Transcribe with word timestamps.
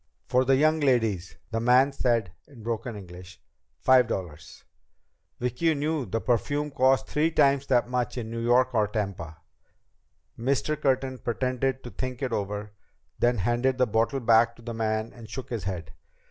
"For 0.25 0.43
the 0.45 0.55
young 0.55 0.79
ladies," 0.79 1.35
the 1.51 1.59
man 1.59 1.91
said 1.93 2.31
in 2.47 2.63
broken 2.63 2.95
English. 2.95 3.39
"Five 3.81 4.07
dollars." 4.07 4.63
Vicki 5.39 5.75
knew 5.75 6.07
the 6.07 6.19
perfume 6.19 6.71
cost 6.71 7.05
three 7.07 7.29
times 7.29 7.67
that 7.67 7.87
in 8.17 8.31
New 8.31 8.39
York 8.41 8.73
or 8.73 8.87
Tampa. 8.87 9.37
Mr. 10.39 10.75
Curtin 10.75 11.19
pretended 11.19 11.83
to 11.83 11.91
think 11.91 12.23
it 12.23 12.33
over. 12.33 12.71
Then 13.19 13.35
he 13.35 13.43
handed 13.43 13.77
the 13.77 13.85
bottle 13.85 14.19
back 14.21 14.55
to 14.55 14.63
the 14.63 14.73
man 14.73 15.13
and 15.13 15.29
shook 15.29 15.51
his 15.51 15.65
head. 15.65 15.93